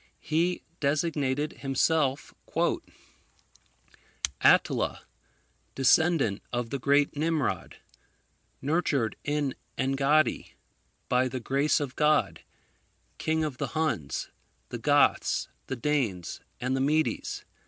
He 0.19 0.63
designated 0.79 1.59
himself 1.59 2.33
"ATTILA, 4.43 5.01
Descendant 5.75 6.41
of 6.51 6.71
the 6.71 6.79
Great 6.79 7.15
Nimrod. 7.15 7.77
Nurtured 8.63 9.15
in 9.23 9.53
Engaddi. 9.77 10.53
By 11.07 11.27
the 11.27 11.39
Grace 11.39 11.79
of 11.79 11.95
God, 11.95 12.41
King 13.19 13.43
of 13.43 13.59
the 13.59 13.73
Huns, 13.79 14.29
the 14.69 14.79
Goths, 14.79 15.49
the 15.67 15.75
Danes, 15.75 16.41
and 16.59 16.75
the 16.75 16.81
Medes. 16.81 17.45